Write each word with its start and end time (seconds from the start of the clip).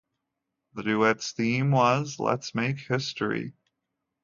The 0.73 0.81
duet's 0.81 1.31
theme 1.33 1.69
was 1.69 2.17
"Let's 2.19 2.55
make 2.55 2.79
history". 2.79 3.53